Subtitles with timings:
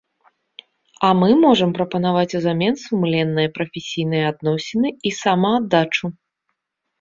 [1.09, 6.05] А мы можам прапанаваць узамен сумленныя прафесійныя адносіны і самааддачу.